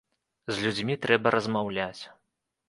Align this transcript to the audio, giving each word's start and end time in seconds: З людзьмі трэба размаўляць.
З 0.55 0.63
людзьмі 0.63 0.95
трэба 1.03 1.35
размаўляць. 1.37 2.03